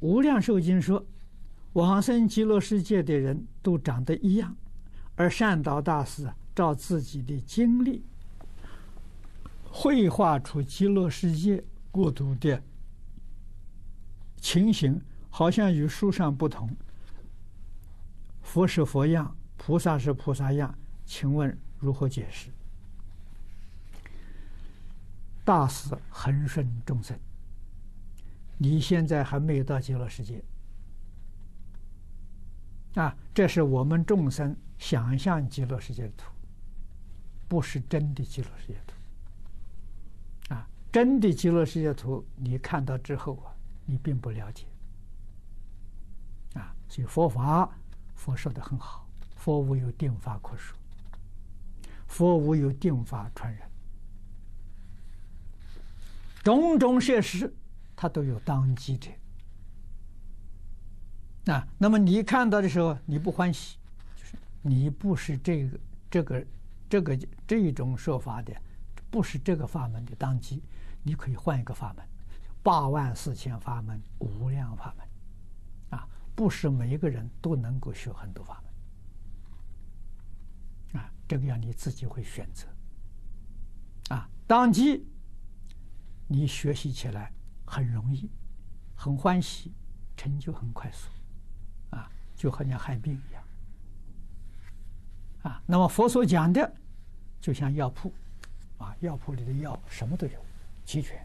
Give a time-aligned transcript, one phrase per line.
[0.00, 1.04] 无量寿经说，
[1.72, 4.56] 往生极乐世界的人都长得一样，
[5.16, 8.04] 而善导大师照自己的经历，
[9.64, 12.62] 绘画出极乐世界国土的
[14.36, 15.00] 情形，
[15.30, 16.68] 好像与书上不同。
[18.42, 20.72] 佛是佛样，菩萨是菩萨样，
[21.04, 22.50] 请问如何解释？
[25.44, 27.18] 大师恒顺众生。
[28.58, 30.42] 你现在还没有到极乐世界
[32.94, 33.16] 啊！
[33.32, 36.32] 这是我们众生想象极乐世界的图，
[37.46, 40.68] 不是真的极乐世界图啊！
[40.90, 43.54] 真的极乐世界图，你看到之后啊，
[43.86, 44.66] 你并不了解
[46.54, 46.74] 啊！
[46.88, 47.70] 所以佛法，
[48.16, 50.76] 佛说的很好，佛无有定法可说，
[52.08, 53.62] 佛无有定法传人，
[56.42, 57.54] 种种设施。
[58.00, 59.08] 它都有当机的
[61.52, 63.76] 啊，那么你看到的时候，你不欢喜，
[64.14, 66.46] 就是你不是这个这个
[66.88, 68.54] 这个这一种说法的，
[69.10, 70.62] 不是这个法门的当机，
[71.02, 72.06] 你可以换一个法门，
[72.62, 75.04] 八万四千法门，无量法门，
[75.98, 78.62] 啊，不是每一个人都能够学很多法
[80.92, 82.68] 门，啊，这个要你自己会选择，
[84.14, 85.04] 啊，当机
[86.28, 87.32] 你学习起来。
[87.68, 88.28] 很容易，
[88.96, 89.72] 很欢喜，
[90.16, 91.08] 成就很快速，
[91.90, 93.42] 啊，就好像害病一样，
[95.42, 96.72] 啊，那么佛所讲的，
[97.40, 98.12] 就像药铺，
[98.78, 100.40] 啊，药铺里的药什么都有，
[100.84, 101.18] 齐全，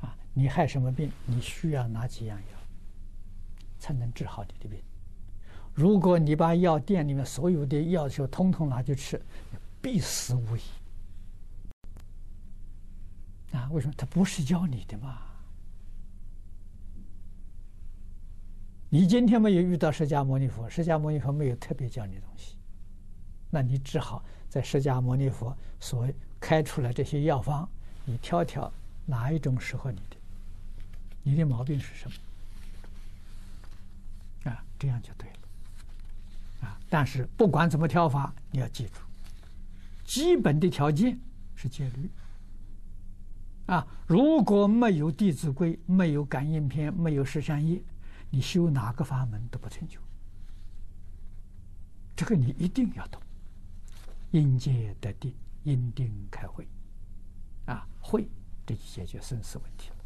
[0.00, 2.58] 啊，你害什么病，你需要哪几样药，
[3.78, 4.80] 才能治好你的病？
[5.74, 9.20] 如果你把药店里面所有的药就通通拿去吃，
[9.80, 10.60] 必死无疑。
[13.72, 15.18] 为什么他不是教你的嘛？
[18.88, 22.56] 你今天没有遇到释迦牟尼佛，释迦牟尼佛没有特别教你东西，
[23.50, 26.06] 那你只好在释迦牟尼佛所
[26.38, 27.66] 开出来这些药方，
[28.04, 28.70] 你挑挑
[29.06, 30.16] 哪一种适合你的，
[31.22, 32.10] 你的毛病是什
[34.44, 34.50] 么？
[34.50, 36.68] 啊，这样就对了。
[36.68, 39.00] 啊，但是不管怎么挑法，你要记住，
[40.04, 41.18] 基本的条件
[41.56, 42.10] 是戒律。
[43.66, 47.76] 啊，如果没有《弟子规》，没有《感应篇》，没有《十善业》，
[48.30, 50.00] 你修哪个法门都不成就。
[52.16, 53.22] 这个你一定要懂。
[54.30, 56.66] 因戒得定，因定开会，
[57.66, 58.26] 啊，会，
[58.64, 59.96] 这就解决生死问题了。